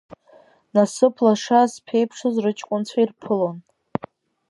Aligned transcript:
Насыԥ 0.73 1.15
лаша 1.25 1.61
зԥеиԥшыз 1.71 2.35
рыҷкәынцәа 2.43 2.99
ирԥылон. 3.01 3.57